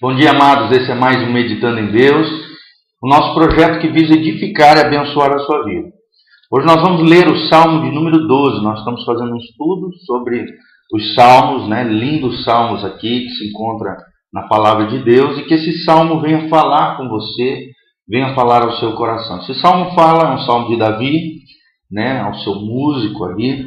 Bom 0.00 0.14
dia, 0.14 0.30
amados. 0.30 0.70
Esse 0.70 0.92
é 0.92 0.94
mais 0.94 1.20
um 1.28 1.32
Meditando 1.32 1.80
em 1.80 1.90
Deus, 1.90 2.28
o 3.02 3.08
nosso 3.08 3.34
projeto 3.34 3.80
que 3.80 3.88
visa 3.88 4.14
edificar 4.14 4.76
e 4.76 4.80
abençoar 4.80 5.32
a 5.32 5.40
sua 5.40 5.64
vida. 5.64 5.88
Hoje 6.52 6.66
nós 6.68 6.80
vamos 6.80 7.10
ler 7.10 7.26
o 7.26 7.36
Salmo 7.48 7.82
de 7.82 7.92
número 7.92 8.28
12. 8.28 8.62
Nós 8.62 8.78
estamos 8.78 9.04
fazendo 9.04 9.32
um 9.32 9.38
estudo 9.38 9.90
sobre 10.06 10.46
os 10.94 11.14
salmos, 11.16 11.68
né? 11.68 11.82
lindos 11.82 12.44
salmos 12.44 12.84
aqui 12.84 13.24
que 13.24 13.30
se 13.30 13.48
encontra 13.48 13.96
na 14.32 14.42
palavra 14.42 14.86
de 14.86 15.02
Deus 15.02 15.36
e 15.36 15.42
que 15.46 15.54
esse 15.54 15.84
salmo 15.84 16.20
venha 16.20 16.48
falar 16.48 16.96
com 16.96 17.08
você, 17.08 17.66
venha 18.08 18.36
falar 18.36 18.62
ao 18.62 18.76
seu 18.76 18.92
coração. 18.92 19.40
Esse 19.40 19.54
salmo 19.54 19.96
fala, 19.96 20.30
é 20.30 20.34
um 20.36 20.46
salmo 20.46 20.68
de 20.68 20.78
Davi, 20.78 21.38
né, 21.90 22.20
ao 22.20 22.34
seu 22.36 22.54
músico 22.54 23.24
ali, 23.24 23.66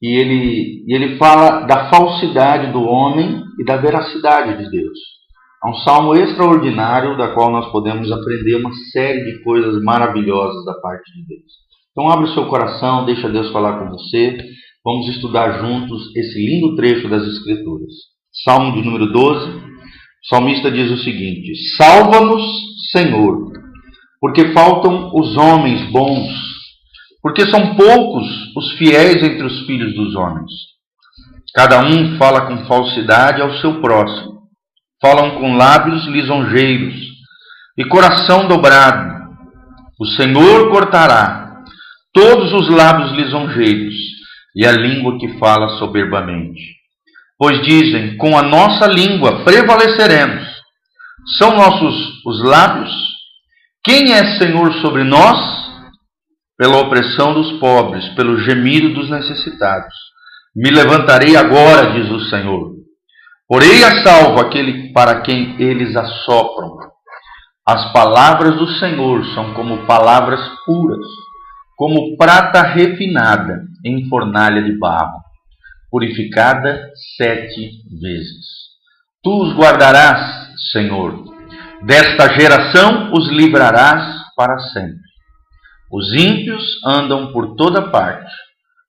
e 0.00 0.16
ele, 0.16 0.84
e 0.86 0.94
ele 0.94 1.18
fala 1.18 1.66
da 1.66 1.90
falsidade 1.90 2.72
do 2.72 2.84
homem 2.84 3.42
e 3.58 3.64
da 3.64 3.78
veracidade 3.78 4.56
de 4.62 4.70
Deus. 4.70 5.19
É 5.62 5.68
um 5.68 5.74
salmo 5.74 6.14
extraordinário 6.14 7.18
da 7.18 7.34
qual 7.34 7.52
nós 7.52 7.70
podemos 7.70 8.10
aprender 8.10 8.56
uma 8.56 8.72
série 8.90 9.24
de 9.24 9.42
coisas 9.42 9.82
maravilhosas 9.82 10.64
da 10.64 10.72
parte 10.80 11.12
de 11.12 11.26
Deus. 11.26 11.52
Então 11.92 12.08
abre 12.08 12.30
o 12.30 12.32
seu 12.32 12.46
coração, 12.46 13.04
deixa 13.04 13.28
Deus 13.28 13.52
falar 13.52 13.78
com 13.78 13.90
você. 13.90 14.38
Vamos 14.82 15.08
estudar 15.08 15.60
juntos 15.60 16.16
esse 16.16 16.38
lindo 16.38 16.74
trecho 16.76 17.10
das 17.10 17.24
Escrituras. 17.24 17.92
Salmo 18.42 18.72
de 18.72 18.82
número 18.82 19.12
12. 19.12 19.50
O 19.50 20.28
salmista 20.30 20.70
diz 20.70 20.90
o 20.90 21.04
seguinte: 21.04 21.52
Salva-nos, 21.76 22.42
Senhor, 22.90 23.52
porque 24.18 24.54
faltam 24.54 25.10
os 25.14 25.36
homens 25.36 25.90
bons, 25.90 26.32
porque 27.20 27.44
são 27.50 27.74
poucos 27.74 28.24
os 28.56 28.72
fiéis 28.78 29.22
entre 29.22 29.44
os 29.44 29.66
filhos 29.66 29.94
dos 29.94 30.14
homens. 30.14 30.50
Cada 31.54 31.84
um 31.84 32.16
fala 32.16 32.46
com 32.46 32.64
falsidade 32.64 33.42
ao 33.42 33.52
seu 33.58 33.82
próximo 33.82 34.39
falam 35.00 35.40
com 35.40 35.56
lábios 35.56 36.06
lisonjeiros 36.06 36.94
e 37.76 37.84
coração 37.84 38.46
dobrado. 38.46 39.20
O 39.98 40.06
Senhor 40.06 40.70
cortará 40.70 41.62
todos 42.12 42.52
os 42.52 42.68
lábios 42.68 43.12
lisonjeiros 43.12 43.94
e 44.54 44.66
a 44.66 44.72
língua 44.72 45.18
que 45.18 45.38
fala 45.38 45.78
soberbamente. 45.78 46.60
Pois 47.38 47.62
dizem: 47.62 48.16
com 48.18 48.36
a 48.36 48.42
nossa 48.42 48.86
língua 48.86 49.42
prevaleceremos. 49.44 50.48
São 51.38 51.54
nossos 51.54 52.24
os 52.26 52.42
lábios? 52.44 52.90
Quem 53.84 54.12
é 54.12 54.38
Senhor 54.38 54.72
sobre 54.80 55.04
nós? 55.04 55.60
Pela 56.58 56.78
opressão 56.78 57.32
dos 57.32 57.58
pobres, 57.58 58.06
pelo 58.10 58.38
gemido 58.40 58.92
dos 58.92 59.08
necessitados. 59.08 59.94
Me 60.54 60.70
levantarei 60.70 61.36
agora, 61.36 61.92
diz 61.92 62.10
o 62.10 62.20
Senhor 62.28 62.79
Porei 63.50 63.82
a 63.82 64.04
salvo 64.04 64.38
aquele 64.40 64.92
para 64.92 65.22
quem 65.22 65.60
eles 65.60 65.96
assopram. 65.96 66.70
As 67.66 67.92
palavras 67.92 68.54
do 68.56 68.68
Senhor 68.78 69.24
são 69.34 69.52
como 69.54 69.86
palavras 69.88 70.40
puras, 70.64 71.04
como 71.76 72.16
prata 72.16 72.62
refinada 72.62 73.64
em 73.84 74.08
fornalha 74.08 74.62
de 74.62 74.78
barro, 74.78 75.18
purificada 75.90 76.80
sete 77.16 77.72
vezes. 78.00 78.46
Tu 79.20 79.42
os 79.42 79.52
guardarás, 79.56 80.54
Senhor. 80.70 81.24
Desta 81.82 82.32
geração 82.38 83.10
os 83.12 83.28
livrarás 83.30 84.14
para 84.36 84.60
sempre. 84.60 85.10
Os 85.90 86.14
ímpios 86.14 86.62
andam 86.86 87.32
por 87.32 87.56
toda 87.56 87.90
parte, 87.90 88.32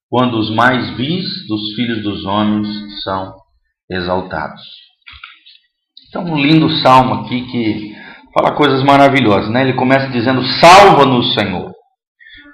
quando 0.08 0.38
os 0.38 0.52
mais 0.52 0.96
vis 0.96 1.48
dos 1.48 1.74
filhos 1.74 2.04
dos 2.04 2.24
homens 2.26 2.68
são 3.02 3.41
exaltados. 3.92 4.62
Então, 6.10 6.24
um 6.24 6.38
lindo 6.38 6.70
salmo 6.82 7.16
aqui 7.16 7.46
que 7.48 7.96
fala 8.34 8.56
coisas 8.56 8.84
maravilhosas, 8.84 9.50
né? 9.50 9.62
Ele 9.62 9.74
começa 9.74 10.08
dizendo: 10.10 10.42
Salva-nos, 10.60 11.34
Senhor, 11.34 11.72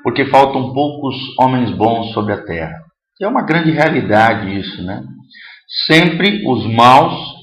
porque 0.03 0.26
faltam 0.26 0.74
poucos 0.74 1.16
homens 1.40 1.72
bons 1.72 2.14
sobre 2.14 2.34
a 2.34 2.44
terra. 2.44 2.76
E 3.20 3.26
é 3.26 3.28
uma 3.28 3.44
grande 3.44 3.72
realidade 3.72 4.59
isso, 4.59 4.84
né? 4.84 5.03
Sempre 5.86 6.44
os 6.47 6.66
maus 6.72 7.38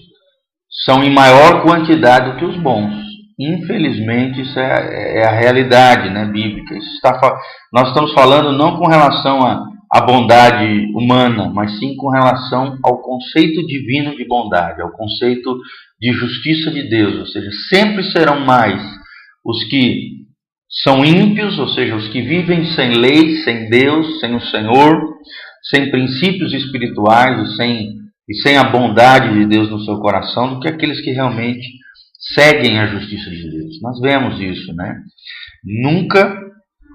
são 0.84 1.02
em 1.02 1.12
maior 1.12 1.62
quantidade 1.62 2.32
do 2.32 2.38
que 2.38 2.44
os 2.44 2.56
bons. 2.56 2.92
Infelizmente, 3.38 4.42
isso 4.42 4.58
é, 4.58 5.22
é 5.22 5.26
a 5.26 5.32
realidade 5.32 6.08
né, 6.10 6.24
bíblica. 6.24 6.76
Está, 6.76 7.18
nós 7.72 7.88
estamos 7.88 8.12
falando 8.12 8.52
não 8.52 8.76
com 8.76 8.88
relação 8.88 9.44
a 9.44 9.73
a 9.94 10.00
bondade 10.00 10.90
humana, 10.92 11.52
mas 11.54 11.78
sim 11.78 11.94
com 11.94 12.10
relação 12.10 12.76
ao 12.82 13.00
conceito 13.00 13.64
divino 13.64 14.16
de 14.16 14.26
bondade, 14.26 14.82
ao 14.82 14.90
conceito 14.90 15.56
de 16.00 16.12
justiça 16.12 16.72
de 16.72 16.88
Deus. 16.88 17.14
Ou 17.20 17.26
seja, 17.26 17.48
sempre 17.68 18.02
serão 18.10 18.40
mais 18.40 18.82
os 19.44 19.62
que 19.68 20.24
são 20.82 21.04
ímpios, 21.04 21.60
ou 21.60 21.68
seja, 21.68 21.94
os 21.94 22.08
que 22.08 22.22
vivem 22.22 22.64
sem 22.74 22.94
lei, 22.94 23.36
sem 23.44 23.70
Deus, 23.70 24.18
sem 24.18 24.34
o 24.34 24.40
Senhor, 24.40 25.00
sem 25.70 25.92
princípios 25.92 26.52
espirituais 26.52 27.48
e 27.48 27.56
sem, 27.56 27.92
e 28.28 28.34
sem 28.42 28.56
a 28.56 28.64
bondade 28.64 29.32
de 29.32 29.46
Deus 29.46 29.70
no 29.70 29.78
seu 29.84 30.00
coração, 30.00 30.54
do 30.54 30.60
que 30.60 30.66
aqueles 30.66 31.00
que 31.02 31.12
realmente 31.12 31.68
seguem 32.34 32.80
a 32.80 32.88
justiça 32.88 33.30
de 33.30 33.48
Deus. 33.48 33.80
Nós 33.80 34.00
vemos 34.00 34.40
isso, 34.40 34.74
né? 34.74 34.96
Nunca 35.84 36.36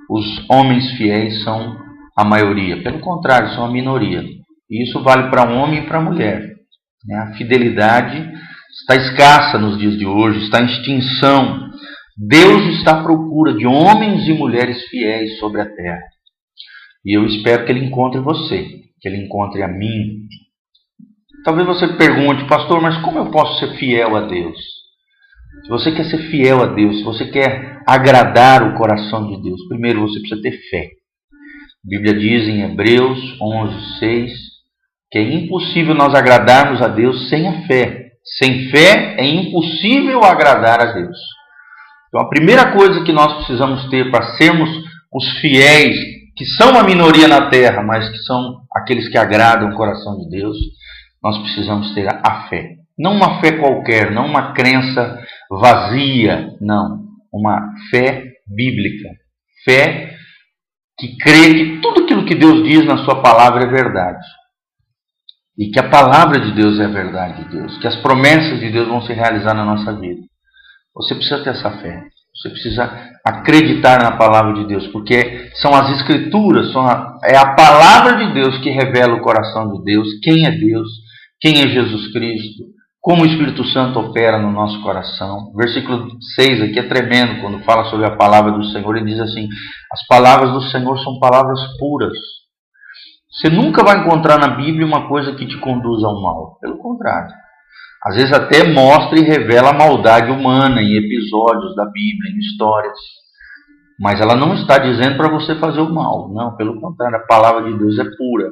os 0.09 0.49
homens 0.49 0.91
fiéis 0.97 1.41
são 1.45 1.87
a 2.19 2.25
maioria. 2.25 2.83
Pelo 2.83 2.99
contrário, 2.99 3.55
são 3.55 3.63
a 3.63 3.71
minoria. 3.71 4.21
E 4.69 4.83
isso 4.83 5.01
vale 5.01 5.29
para 5.29 5.49
homem 5.49 5.83
e 5.83 5.87
para 5.87 6.01
mulher. 6.01 6.53
Né? 7.07 7.15
A 7.15 7.33
fidelidade 7.37 8.29
está 8.81 8.95
escassa 8.97 9.57
nos 9.57 9.79
dias 9.79 9.97
de 9.97 10.05
hoje, 10.05 10.43
está 10.43 10.61
em 10.61 10.65
extinção. 10.65 11.69
Deus 12.17 12.77
está 12.77 12.99
à 12.99 13.03
procura 13.03 13.53
de 13.53 13.65
homens 13.65 14.27
e 14.27 14.33
mulheres 14.33 14.83
fiéis 14.89 15.39
sobre 15.39 15.61
a 15.61 15.65
terra. 15.65 16.01
E 17.05 17.17
eu 17.17 17.25
espero 17.25 17.65
que 17.65 17.71
Ele 17.71 17.85
encontre 17.85 18.19
você, 18.19 18.67
que 18.99 19.07
Ele 19.07 19.23
encontre 19.23 19.63
a 19.63 19.69
mim. 19.69 20.25
Talvez 21.45 21.65
você 21.65 21.87
pergunte, 21.87 22.45
pastor, 22.49 22.81
mas 22.81 22.97
como 23.01 23.17
eu 23.17 23.31
posso 23.31 23.59
ser 23.59 23.77
fiel 23.77 24.17
a 24.17 24.27
Deus? 24.27 24.57
Se 25.63 25.69
você 25.69 25.93
quer 25.93 26.03
ser 26.03 26.29
fiel 26.29 26.61
a 26.61 26.65
Deus, 26.65 26.97
se 26.97 27.03
você 27.03 27.31
quer 27.31 27.81
agradar 27.87 28.61
o 28.61 28.77
coração 28.77 29.25
de 29.25 29.41
Deus, 29.41 29.65
primeiro 29.69 30.01
você 30.01 30.19
precisa 30.19 30.41
ter 30.41 30.59
fé. 30.69 30.98
A 31.85 31.87
Bíblia 31.89 32.13
diz 32.13 32.47
em 32.47 32.61
Hebreus 32.61 33.19
11, 33.41 33.99
6 33.99 34.49
que 35.11 35.17
é 35.17 35.23
impossível 35.23 35.95
nós 35.95 36.13
agradarmos 36.13 36.81
a 36.81 36.87
Deus 36.87 37.29
sem 37.29 37.47
a 37.47 37.65
fé. 37.65 38.11
Sem 38.37 38.69
fé 38.69 39.15
é 39.17 39.25
impossível 39.25 40.23
agradar 40.23 40.79
a 40.81 40.91
Deus. 40.93 41.17
Então, 42.07 42.21
a 42.21 42.29
primeira 42.29 42.73
coisa 42.73 43.03
que 43.03 43.11
nós 43.11 43.33
precisamos 43.37 43.89
ter 43.89 44.11
para 44.11 44.35
sermos 44.37 44.69
os 45.11 45.39
fiéis, 45.39 45.95
que 46.35 46.45
são 46.45 46.77
a 46.77 46.83
minoria 46.83 47.27
na 47.27 47.49
terra, 47.49 47.81
mas 47.81 48.07
que 48.09 48.17
são 48.19 48.61
aqueles 48.75 49.07
que 49.09 49.17
agradam 49.17 49.69
o 49.69 49.75
coração 49.75 50.17
de 50.17 50.29
Deus, 50.29 50.57
nós 51.23 51.37
precisamos 51.39 51.93
ter 51.93 52.07
a 52.07 52.47
fé. 52.49 52.75
Não 52.97 53.13
uma 53.13 53.39
fé 53.39 53.53
qualquer, 53.53 54.11
não 54.11 54.25
uma 54.25 54.53
crença 54.53 55.19
vazia, 55.49 56.55
não. 56.61 56.99
Uma 57.33 57.73
fé 57.89 58.25
bíblica. 58.47 59.09
Fé 59.63 60.18
que 60.99 61.17
crê 61.17 61.53
que 61.53 61.81
tudo 61.81 62.03
aquilo 62.03 62.25
que 62.25 62.35
Deus 62.35 62.63
diz 62.63 62.85
na 62.85 62.97
sua 63.05 63.21
palavra 63.21 63.63
é 63.63 63.67
verdade. 63.67 64.25
E 65.57 65.69
que 65.71 65.79
a 65.79 65.89
palavra 65.89 66.39
de 66.39 66.51
Deus 66.53 66.79
é 66.79 66.85
a 66.85 66.89
verdade 66.89 67.43
de 67.43 67.49
Deus, 67.57 67.77
que 67.79 67.87
as 67.87 67.95
promessas 67.97 68.59
de 68.59 68.69
Deus 68.69 68.87
vão 68.87 69.01
se 69.01 69.13
realizar 69.13 69.53
na 69.53 69.65
nossa 69.65 69.93
vida. 69.93 70.21
Você 70.93 71.15
precisa 71.15 71.43
ter 71.43 71.51
essa 71.51 71.71
fé. 71.79 72.03
Você 72.35 72.49
precisa 72.49 73.09
acreditar 73.25 74.01
na 74.01 74.17
palavra 74.17 74.53
de 74.53 74.67
Deus, 74.67 74.87
porque 74.87 75.49
são 75.55 75.73
as 75.73 75.89
escrituras, 75.97 76.71
são 76.71 76.85
a, 76.87 77.17
é 77.25 77.37
a 77.37 77.53
palavra 77.53 78.17
de 78.17 78.33
Deus 78.33 78.57
que 78.59 78.69
revela 78.69 79.15
o 79.15 79.21
coração 79.21 79.71
de 79.73 79.83
Deus, 79.83 80.07
quem 80.23 80.45
é 80.45 80.51
Deus, 80.51 80.87
quem 81.41 81.61
é 81.61 81.67
Jesus 81.67 82.11
Cristo, 82.13 82.63
como 83.01 83.23
o 83.23 83.25
Espírito 83.25 83.63
Santo 83.65 83.99
opera 83.99 84.37
no 84.37 84.51
nosso 84.51 84.81
coração. 84.81 85.51
Versículo 85.55 86.09
6 86.35 86.63
aqui 86.63 86.79
é 86.79 86.87
tremendo 86.87 87.41
quando 87.41 87.63
fala 87.63 87.85
sobre 87.85 88.05
a 88.05 88.15
palavra 88.15 88.51
do 88.51 88.63
Senhor. 88.65 88.95
Ele 88.97 89.11
diz 89.11 89.19
assim: 89.19 89.47
As 89.91 90.05
palavras 90.07 90.51
do 90.51 90.61
Senhor 90.69 90.99
são 90.99 91.19
palavras 91.19 91.59
puras. 91.77 92.17
Você 93.31 93.49
nunca 93.49 93.83
vai 93.83 93.99
encontrar 93.99 94.37
na 94.37 94.49
Bíblia 94.49 94.85
uma 94.85 95.07
coisa 95.07 95.33
que 95.33 95.47
te 95.47 95.57
conduza 95.59 96.07
ao 96.07 96.21
mal. 96.21 96.57
Pelo 96.59 96.77
contrário. 96.77 97.33
Às 98.03 98.15
vezes 98.15 98.33
até 98.33 98.67
mostra 98.71 99.19
e 99.19 99.23
revela 99.23 99.69
a 99.69 99.77
maldade 99.77 100.31
humana 100.31 100.81
em 100.81 100.97
episódios 100.97 101.75
da 101.75 101.85
Bíblia, 101.85 102.33
em 102.33 102.39
histórias. 102.39 102.97
Mas 103.99 104.21
ela 104.21 104.35
não 104.35 104.55
está 104.55 104.77
dizendo 104.77 105.17
para 105.17 105.29
você 105.29 105.55
fazer 105.55 105.81
o 105.81 105.93
mal. 105.93 106.31
Não, 106.33 106.55
pelo 106.55 106.79
contrário, 106.79 107.17
a 107.17 107.27
palavra 107.27 107.63
de 107.63 107.77
Deus 107.77 107.99
é 107.99 108.03
pura. 108.03 108.49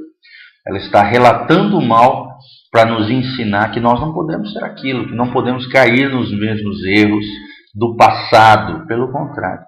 Ela 0.68 0.78
está 0.78 1.02
relatando 1.02 1.78
o 1.78 1.86
mal 1.86 2.28
para 2.78 2.92
nos 2.92 3.10
ensinar 3.10 3.72
que 3.72 3.80
nós 3.80 4.00
não 4.00 4.14
podemos 4.14 4.54
ser 4.54 4.64
aquilo, 4.64 5.08
que 5.08 5.16
não 5.16 5.32
podemos 5.32 5.66
cair 5.66 6.12
nos 6.12 6.32
mesmos 6.32 6.86
erros 6.86 7.26
do 7.74 7.96
passado. 7.96 8.86
Pelo 8.86 9.12
contrário, 9.12 9.66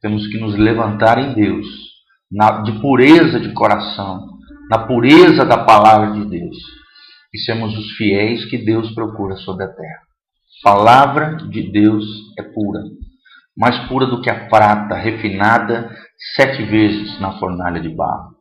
temos 0.00 0.26
que 0.28 0.40
nos 0.40 0.56
levantar 0.56 1.18
em 1.18 1.34
Deus, 1.34 1.66
na, 2.32 2.62
de 2.62 2.72
pureza 2.80 3.38
de 3.38 3.52
coração, 3.52 4.26
na 4.70 4.78
pureza 4.78 5.44
da 5.44 5.58
palavra 5.58 6.12
de 6.12 6.24
Deus, 6.24 6.56
e 7.34 7.38
sermos 7.40 7.76
os 7.76 7.90
fiéis 7.98 8.46
que 8.46 8.56
Deus 8.56 8.92
procura 8.92 9.36
sobre 9.36 9.64
a 9.64 9.68
terra. 9.68 10.00
Palavra 10.62 11.36
de 11.50 11.70
Deus 11.70 12.06
é 12.38 12.42
pura, 12.42 12.80
mais 13.54 13.78
pura 13.88 14.06
do 14.06 14.22
que 14.22 14.30
a 14.30 14.48
prata 14.48 14.94
refinada 14.94 15.94
sete 16.34 16.62
vezes 16.62 17.20
na 17.20 17.32
fornalha 17.32 17.78
de 17.78 17.90
barro. 17.90 18.38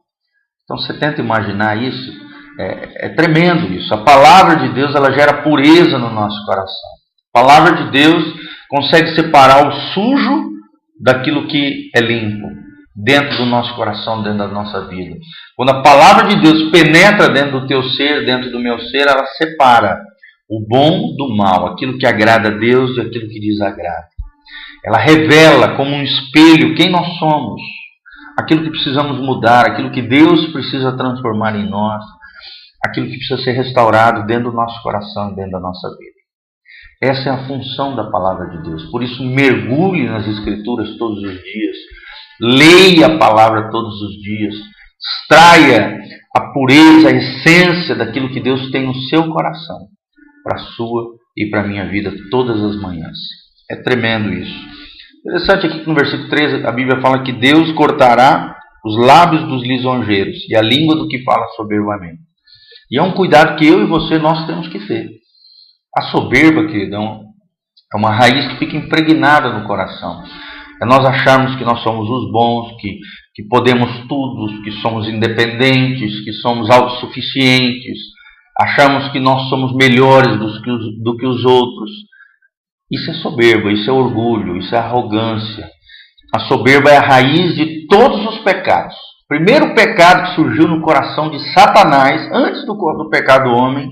Então 0.63 0.77
você 0.77 0.98
tenta 0.98 1.19
imaginar 1.19 1.75
isso, 1.83 2.26
é, 2.59 3.07
é 3.07 3.09
tremendo 3.09 3.71
isso. 3.74 3.94
A 3.94 4.04
palavra 4.04 4.57
de 4.57 4.74
Deus 4.74 4.95
ela 4.95 5.12
gera 5.12 5.42
pureza 5.44 5.98
no 5.98 6.09
nosso 6.09 6.44
coração. 6.45 6.89
A 7.33 7.42
palavra 7.42 7.75
de 7.83 7.92
Deus 7.92 8.24
consegue 8.69 9.15
separar 9.15 9.68
o 9.68 9.71
sujo 9.94 10.48
daquilo 11.00 11.48
que 11.48 11.89
é 11.95 12.00
limpo 12.00 12.48
dentro 12.95 13.38
do 13.38 13.45
nosso 13.45 13.75
coração, 13.75 14.24
dentro 14.24 14.39
da 14.39 14.48
nossa 14.48 14.88
vida. 14.88 15.15
Quando 15.56 15.69
a 15.69 15.83
palavra 15.83 16.27
de 16.27 16.42
Deus 16.42 16.71
penetra 16.71 17.30
dentro 17.30 17.62
do 17.62 17.68
teu 17.68 17.83
ser, 17.83 18.25
dentro 18.25 18.51
do 18.51 18.60
meu 18.60 18.80
ser, 18.80 19.07
ela 19.07 19.25
separa 19.38 20.00
o 20.50 20.65
bom 20.68 21.15
do 21.15 21.36
mal, 21.36 21.68
aquilo 21.68 21.98
que 21.98 22.07
agrada 22.07 22.50
a 22.50 22.57
Deus 22.57 22.98
e 22.98 23.01
aquilo 23.01 23.30
que 23.30 23.39
desagrada. 23.39 24.07
Ela 24.83 24.98
revela 24.98 25.75
como 25.75 25.92
um 25.92 26.01
espelho 26.01 26.74
quem 26.75 26.89
nós 26.89 27.06
somos, 27.19 27.62
aquilo 28.39 28.63
que 28.63 28.69
precisamos 28.69 29.19
mudar, 29.19 29.68
aquilo 29.68 29.92
que 29.92 30.01
Deus 30.01 30.48
precisa 30.51 30.95
transformar 30.95 31.56
em 31.56 31.69
nós, 31.69 32.03
aquilo 32.83 33.07
que 33.07 33.18
precisa 33.18 33.41
ser 33.44 33.51
restaurado 33.51 34.25
dentro 34.25 34.51
do 34.51 34.56
nosso 34.56 34.81
coração, 34.81 35.33
dentro 35.33 35.51
da 35.51 35.59
nossa 35.59 35.89
vida. 35.97 36.18
Essa 37.01 37.29
é 37.29 37.31
a 37.31 37.47
função 37.47 37.95
da 37.95 38.09
palavra 38.09 38.50
de 38.50 38.63
Deus. 38.63 38.89
Por 38.89 39.03
isso, 39.03 39.24
mergulhe 39.24 40.07
nas 40.07 40.27
Escrituras 40.27 40.97
todos 40.97 41.21
os 41.24 41.44
dias, 41.44 41.77
leia 42.41 43.07
a 43.07 43.18
palavra 43.18 43.69
todos 43.69 44.01
os 44.01 44.13
dias, 44.21 44.56
extraia 45.00 46.00
a 46.35 46.53
pureza, 46.53 47.09
a 47.09 47.12
essência 47.12 47.95
daquilo 47.95 48.29
que 48.29 48.39
Deus 48.39 48.71
tem 48.71 48.88
no 48.88 48.95
seu 48.95 49.29
coração, 49.31 49.88
para 50.44 50.56
a 50.56 50.63
sua 50.75 51.18
e 51.35 51.50
para 51.50 51.62
a 51.62 51.68
minha 51.68 51.88
vida 51.88 52.12
todas 52.31 52.62
as 52.63 52.81
manhãs. 52.81 53.18
É 53.69 53.75
tremendo 53.75 54.33
isso. 54.33 54.77
Interessante 55.19 55.68
aqui 55.68 55.79
que 55.81 55.88
no 55.88 55.95
versículo 55.95 56.29
13 56.29 56.65
a 56.65 56.71
Bíblia 56.71 57.01
fala 57.01 57.24
que 57.24 57.33
Deus 57.33 57.71
cortará 57.74 58.56
os 58.85 58.97
lábios 58.97 59.47
dos 59.47 59.62
lisonjeiros 59.62 60.38
e 60.50 60.56
a 60.56 60.62
língua 60.62 60.95
do 60.95 61.07
que 61.07 61.24
fala 61.24 61.45
soberbamente. 61.56 62.26
E 62.89 62.98
é 62.98 63.04
um 63.04 63.13
cuidado 63.13 63.57
que 63.57 63.68
eu 63.68 63.81
e 63.81 63.88
você 63.88 64.18
nós 64.18 64.45
temos 64.45 64.68
que 64.69 64.80
ter. 64.88 65.10
A 65.95 66.04
soberba, 66.04 66.68
queridão, 66.68 67.22
é 67.94 67.98
uma 67.98 68.12
raiz 68.12 68.48
que 68.48 68.60
fica 68.60 68.78
impregnada 68.78 69.51
no 69.51 69.68
coração. 69.68 70.24
É 70.81 70.86
nós 70.86 71.06
acharmos 71.06 71.56
que 71.56 71.66
nós 71.66 71.81
somos 71.81 72.07
os 72.07 72.31
bons, 72.31 72.80
que, 72.80 73.00
que 73.34 73.44
podemos 73.48 73.89
tudo, 74.07 74.62
que 74.63 74.72
somos 74.74 75.07
independentes, 75.07 76.24
que 76.24 76.34
somos 76.34 76.69
autossuficientes, 76.69 77.98
achamos 78.60 79.12
que 79.12 79.19
nós 79.19 79.50
somos 79.50 79.74
melhores 79.74 80.38
do 80.38 80.62
que 80.62 80.69
os, 80.69 81.04
do 81.04 81.18
que 81.18 81.25
os 81.25 81.44
outros. 81.45 81.92
Isso 82.92 83.10
é 83.12 83.13
soberba, 83.16 83.72
isso 83.72 83.89
é 83.89 83.94
orgulho, 83.94 84.57
isso 84.57 84.74
é 84.75 84.78
arrogância. 84.78 85.69
A 86.36 86.39
soberba 86.42 86.89
é 86.89 86.98
a 86.98 87.07
raiz 87.07 87.56
de 87.56 87.88
todos 87.88 88.25
os 88.28 88.39
pecados. 88.39 88.95
Primeiro 89.27 89.75
pecado 89.75 90.29
que 90.29 90.35
surgiu 90.35 90.68
no 90.68 90.81
coração 90.81 91.29
de 91.29 91.39
Satanás, 91.53 92.29
antes 92.31 92.65
do, 92.65 92.74
do 92.74 93.09
pecado 93.09 93.50
do 93.50 93.56
homem, 93.56 93.89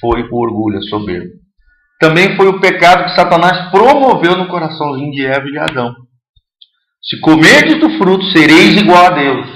foi 0.00 0.22
o 0.22 0.36
orgulho, 0.36 0.78
a 0.78 0.82
soberba. 0.82 1.28
Também 2.00 2.36
foi 2.36 2.48
o 2.48 2.58
pecado 2.58 3.04
que 3.04 3.14
Satanás 3.14 3.70
promoveu 3.70 4.36
no 4.36 4.48
coraçãozinho 4.48 5.12
de 5.12 5.26
Eva 5.26 5.46
e 5.46 5.52
de 5.52 5.58
Adão. 5.58 5.94
Se 7.02 7.20
comerdes 7.20 7.78
do 7.78 7.90
fruto, 7.98 8.24
sereis 8.26 8.76
igual 8.80 9.06
a 9.06 9.10
Deus. 9.10 9.46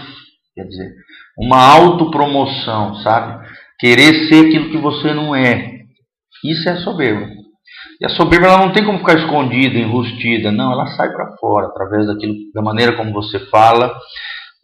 Quer 0.54 0.64
dizer, 0.64 0.92
uma 1.38 1.58
autopromoção, 1.58 2.96
sabe? 2.96 3.46
Querer 3.78 4.28
ser 4.28 4.46
aquilo 4.46 4.70
que 4.70 4.78
você 4.78 5.14
não 5.14 5.34
é. 5.34 5.80
Isso 6.44 6.68
é 6.68 6.76
soberba. 6.76 7.26
E 8.00 8.06
a 8.06 8.10
soberba 8.10 8.46
ela 8.46 8.66
não 8.66 8.72
tem 8.72 8.84
como 8.84 8.98
ficar 8.98 9.18
escondida, 9.18 9.78
enrustida. 9.78 10.52
Não, 10.52 10.72
ela 10.72 10.86
sai 10.88 11.10
para 11.10 11.36
fora, 11.38 11.66
através 11.66 12.06
daquilo, 12.06 12.34
da 12.54 12.62
maneira 12.62 12.96
como 12.96 13.12
você 13.12 13.38
fala. 13.50 13.92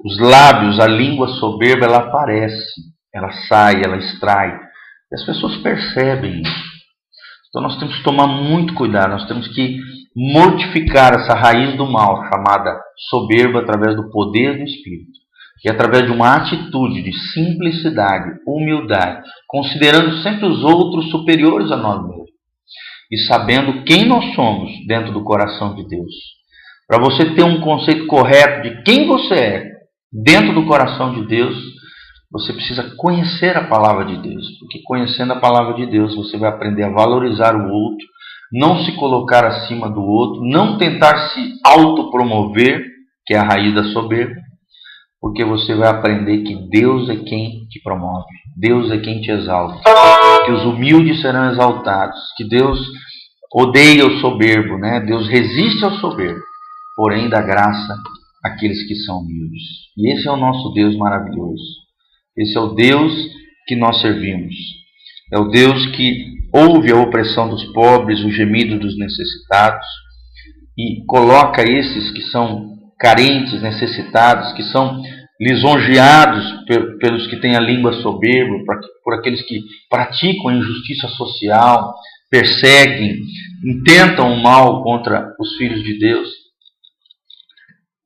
Os 0.04 0.19
lábios, 0.19 0.81
a 0.81 0.87
língua 0.87 1.28
soberba, 1.28 1.87
ela 1.87 1.99
aparece. 1.99 2.93
Ela 3.14 3.31
sai, 3.49 3.82
ela 3.84 3.96
extrai. 3.96 4.58
E 5.10 5.14
as 5.14 5.25
pessoas 5.25 5.56
percebem 5.58 6.43
isso. 6.43 6.72
Então 7.49 7.62
nós 7.62 7.78
temos 7.78 7.96
que 7.96 8.02
tomar 8.02 8.26
muito 8.26 8.75
cuidado. 8.75 9.10
Nós 9.10 9.28
temos 9.28 9.46
que 9.49 9.78
mortificar 10.16 11.14
essa 11.14 11.34
raiz 11.34 11.76
do 11.76 11.87
mal, 11.87 12.25
chamada 12.25 12.76
soberba, 13.10 13.60
através 13.60 13.94
do 13.94 14.10
poder 14.10 14.58
do 14.58 14.64
Espírito. 14.64 15.12
E 15.64 15.70
através 15.70 16.04
de 16.06 16.10
uma 16.10 16.34
atitude 16.34 17.02
de 17.02 17.12
simplicidade, 17.32 18.40
humildade, 18.46 19.22
considerando 19.46 20.20
sempre 20.22 20.46
os 20.46 20.64
outros 20.64 21.10
superiores 21.10 21.70
a 21.70 21.76
nós 21.76 22.02
mesmos. 22.02 22.31
E 23.10 23.19
sabendo 23.26 23.84
quem 23.84 24.06
nós 24.06 24.34
somos 24.34 24.70
dentro 24.88 25.12
do 25.12 25.22
coração 25.22 25.76
de 25.76 25.87
Deus. 25.87 26.12
Para 26.88 26.99
você 26.99 27.34
ter 27.34 27.44
um 27.44 27.60
conceito 27.60 28.06
correto 28.06 28.62
de 28.62 28.82
quem 28.82 29.06
você 29.06 29.34
é 29.34 29.72
dentro 30.12 30.55
do 30.55 30.67
coração 30.67 31.14
de 31.14 31.26
Deus, 31.26 31.56
você 32.31 32.53
precisa 32.53 32.94
conhecer 32.97 33.56
a 33.56 33.69
palavra 33.69 34.05
de 34.05 34.17
Deus. 34.17 34.59
Porque 34.59 34.81
conhecendo 34.85 35.32
a 35.32 35.41
palavra 35.41 35.75
de 35.75 35.87
Deus, 35.87 36.14
você 36.14 36.37
vai 36.37 36.50
aprender 36.50 36.82
a 36.82 36.91
valorizar 36.91 37.55
o 37.55 37.70
outro 37.70 38.12
não 38.53 38.85
se 38.85 38.93
colocar 38.97 39.47
acima 39.47 39.88
do 39.88 40.03
outro, 40.03 40.44
não 40.44 40.76
tentar 40.76 41.31
se 41.31 41.55
autopromover, 41.64 42.85
que 43.26 43.32
é 43.32 43.38
a 43.38 43.44
raiz 43.44 43.75
da 43.75 43.85
soberba, 43.85 44.41
porque 45.19 45.43
você 45.43 45.75
vai 45.75 45.88
aprender 45.88 46.43
que 46.43 46.69
Deus 46.69 47.09
é 47.09 47.17
quem 47.17 47.67
te 47.70 47.81
promove, 47.82 48.26
Deus 48.55 48.91
é 48.91 48.99
quem 48.99 49.23
te 49.23 49.31
exalta, 49.31 49.81
que 50.44 50.53
os 50.53 50.64
humildes 50.64 51.23
serão 51.23 51.50
exaltados, 51.50 52.19
que 52.37 52.44
Deus 52.47 52.79
odeia 53.55 54.06
o 54.06 54.20
soberbo, 54.20 54.76
né? 54.76 55.00
Deus 55.00 55.26
resiste 55.29 55.82
ao 55.85 55.93
soberbo, 55.93 56.43
porém 56.94 57.31
dá 57.31 57.41
graça 57.41 57.97
àqueles 58.44 58.87
que 58.87 58.94
são 58.97 59.19
humildes. 59.19 59.62
E 59.97 60.12
esse 60.12 60.29
é 60.29 60.31
o 60.31 60.37
nosso 60.37 60.73
Deus 60.73 60.97
maravilhoso. 60.97 61.62
Esse 62.37 62.56
é 62.56 62.61
o 62.61 62.75
Deus 62.75 63.12
que 63.67 63.77
nós 63.77 64.00
servimos. 64.00 64.55
É 65.33 65.39
o 65.39 65.49
Deus 65.49 65.87
que 65.94 66.33
ouve 66.53 66.93
a 66.93 66.97
opressão 66.97 67.49
dos 67.49 67.65
pobres, 67.73 68.21
o 68.21 68.31
gemido 68.31 68.79
dos 68.79 68.99
necessitados 68.99 69.87
e 70.77 71.05
coloca 71.06 71.62
esses 71.62 72.11
que 72.12 72.23
são 72.23 72.73
carentes, 72.99 73.61
necessitados, 73.62 74.53
que 74.53 74.62
são 74.65 75.00
lisonjeados 75.41 76.65
pelos 77.00 77.27
que 77.27 77.37
têm 77.37 77.56
a 77.56 77.61
língua 77.61 77.93
soberba, 77.95 78.55
por 79.05 79.14
aqueles 79.14 79.43
que 79.43 79.61
praticam 79.90 80.49
a 80.49 80.55
injustiça 80.55 81.09
social, 81.09 81.95
perseguem, 82.31 83.19
intentam 83.64 84.33
o 84.33 84.43
mal 84.43 84.83
contra 84.83 85.35
os 85.38 85.57
filhos 85.57 85.83
de 85.83 85.99
Deus. 85.99 86.28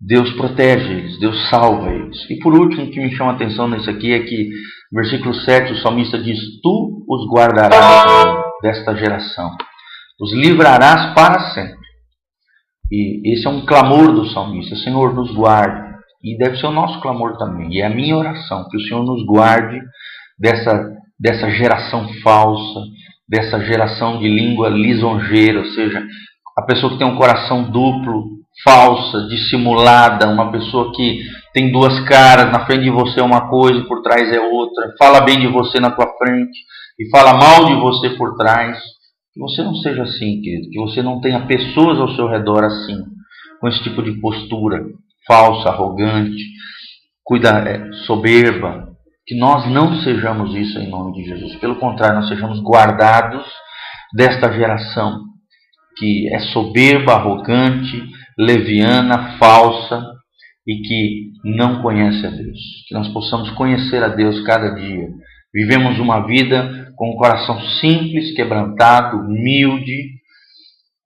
Deus 0.07 0.33
protege 0.35 0.93
eles, 0.93 1.19
Deus 1.19 1.51
salva 1.51 1.93
eles. 1.93 2.17
E 2.31 2.39
por 2.39 2.55
último, 2.55 2.85
o 2.85 2.91
que 2.91 3.01
me 3.01 3.15
chama 3.17 3.33
a 3.33 3.35
atenção 3.35 3.67
nisso 3.67 3.91
aqui 3.91 4.13
é 4.13 4.21
que, 4.21 4.49
no 4.93 5.01
versículo 5.03 5.35
7, 5.35 5.73
o 5.73 5.83
salmista 5.83 6.17
diz: 6.17 6.39
Tu 6.63 7.05
os 7.09 7.29
guardarás 7.29 8.39
desta 8.63 8.95
geração, 8.95 9.51
os 10.21 10.33
livrarás 10.33 11.13
para 11.13 11.53
sempre. 11.53 11.87
E 12.91 13.33
esse 13.33 13.49
é 13.49 13.51
um 13.51 13.67
clamor 13.67 14.13
do 14.13 14.27
salmista: 14.31 14.77
Senhor, 14.77 15.13
nos 15.13 15.35
guarde. 15.35 15.85
E 16.23 16.39
deve 16.39 16.57
ser 16.57 16.67
o 16.67 16.73
nosso 16.73 17.01
clamor 17.01 17.37
também. 17.37 17.73
E 17.73 17.81
é 17.81 17.87
a 17.87 17.91
minha 17.91 18.17
oração: 18.17 18.69
que 18.71 18.77
o 18.77 18.81
Senhor 18.83 19.05
nos 19.05 19.27
guarde 19.27 19.81
dessa, 20.39 20.89
dessa 21.19 21.51
geração 21.51 22.09
falsa, 22.23 22.81
dessa 23.29 23.59
geração 23.65 24.21
de 24.21 24.29
língua 24.29 24.69
lisonjeira, 24.69 25.59
ou 25.59 25.67
seja, 25.67 26.07
a 26.57 26.63
pessoa 26.63 26.93
que 26.93 26.99
tem 26.99 27.09
um 27.09 27.17
coração 27.17 27.65
duplo, 27.73 28.37
falsa, 28.65 29.27
dissimulada, 29.29 30.29
uma 30.29 30.51
pessoa 30.51 30.93
que 30.95 31.21
tem 31.53 31.71
duas 31.71 32.01
caras, 32.09 32.51
na 32.51 32.67
frente 32.67 32.85
de 32.85 32.91
você 32.91 33.21
é 33.21 33.23
uma 33.23 33.49
coisa, 33.49 33.85
por 33.85 34.03
trás 34.03 34.33
é 34.33 34.41
outra, 34.41 34.95
fala 34.99 35.21
bem 35.21 35.41
de 35.41 35.47
você 35.47 35.81
na 35.81 35.91
tua 35.91 36.07
frente 36.19 36.59
e 36.99 37.09
fala 37.11 37.35
mal 37.35 37.67
de 37.67 37.75
você 37.75 38.11
por 38.11 38.37
trás. 38.37 38.79
Que 39.33 39.41
você 39.41 39.63
não 39.63 39.75
seja 39.75 40.03
assim, 40.03 40.41
querido, 40.41 40.71
que 40.71 40.81
você 40.81 41.03
não 41.03 41.21
tenha 41.21 41.47
pessoas 41.47 41.99
ao 41.99 42.09
seu 42.17 42.27
redor 42.27 42.65
assim, 42.65 43.05
com 43.61 43.69
esse 43.69 43.83
tipo 43.83 44.03
de 44.03 44.13
postura 44.21 44.83
falsa, 45.27 45.69
arrogante, 45.69 46.43
cuida, 47.23 47.51
é, 47.69 47.93
soberba. 48.07 48.89
Que 49.27 49.37
nós 49.37 49.69
não 49.71 50.01
sejamos 50.03 50.55
isso 50.55 50.79
em 50.79 50.89
nome 50.89 51.13
de 51.13 51.25
Jesus. 51.29 51.57
Pelo 51.57 51.77
contrário, 51.77 52.21
nós 52.21 52.29
sejamos 52.29 52.61
guardados 52.63 53.45
desta 54.15 54.51
geração 54.53 55.21
que 55.99 56.33
é 56.33 56.39
soberba, 56.39 57.15
arrogante, 57.15 58.05
leviana, 58.39 59.39
falsa 59.39 60.03
e 60.67 60.77
que 60.83 61.33
não 61.45 61.81
conhece 61.83 62.27
a 62.27 62.31
Deus. 62.31 62.59
Que 62.89 62.95
nós 62.95 63.09
possamos 63.09 63.51
conhecer 63.51 64.03
a 64.03 64.09
Deus 64.09 64.41
cada 64.45 64.75
dia. 64.75 65.09
Vivemos 65.55 65.99
uma 65.99 66.27
vida 66.27 66.93
com 66.97 67.11
um 67.11 67.17
coração 67.17 67.61
simples, 67.81 68.35
quebrantado, 68.35 69.19
humilde 69.19 70.17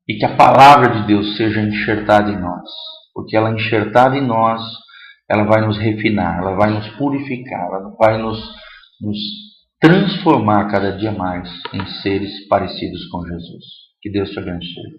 e 0.09 0.15
que 0.15 0.25
a 0.25 0.37
palavra 0.37 1.01
de 1.01 1.07
Deus 1.07 1.37
seja 1.37 1.61
enxertada 1.61 2.31
em 2.31 2.41
nós. 2.41 2.69
Porque 3.15 3.37
ela 3.37 3.53
enxertada 3.53 4.17
em 4.17 4.27
nós, 4.27 4.61
ela 5.29 5.45
vai 5.45 5.65
nos 5.65 5.79
refinar, 5.79 6.39
ela 6.39 6.57
vai 6.57 6.71
nos 6.71 6.89
purificar, 6.97 7.67
ela 7.67 7.95
vai 7.99 8.19
nos, 8.19 8.39
nos 9.01 9.19
transformar 9.81 10.69
cada 10.69 10.97
dia 10.97 11.13
mais 11.13 11.49
em 11.73 11.87
seres 12.03 12.49
parecidos 12.49 13.07
com 13.09 13.25
Jesus. 13.25 13.65
Que 14.03 14.11
Deus 14.11 14.31
te 14.31 14.39
abençoe. 14.39 14.99